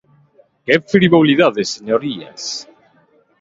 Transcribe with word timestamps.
¡Que 0.65 0.75
frivolidade, 0.93 1.61
señorías! 1.75 2.43